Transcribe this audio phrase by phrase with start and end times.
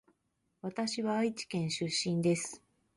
[0.63, 2.59] わたしは愛知県出身です